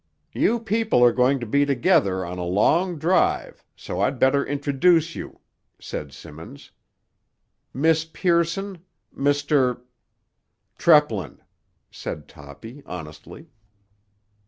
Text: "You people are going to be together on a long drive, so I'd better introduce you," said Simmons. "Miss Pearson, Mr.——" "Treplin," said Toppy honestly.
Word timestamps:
"You 0.31 0.59
people 0.59 1.03
are 1.03 1.11
going 1.11 1.39
to 1.41 1.45
be 1.45 1.63
together 1.63 2.25
on 2.25 2.39
a 2.39 2.43
long 2.43 2.97
drive, 2.97 3.63
so 3.75 4.01
I'd 4.01 4.17
better 4.17 4.43
introduce 4.43 5.13
you," 5.15 5.41
said 5.77 6.11
Simmons. 6.11 6.71
"Miss 7.71 8.03
Pearson, 8.03 8.83
Mr.——" 9.15 9.81
"Treplin," 10.79 11.37
said 11.91 12.27
Toppy 12.27 12.81
honestly. 12.87 13.45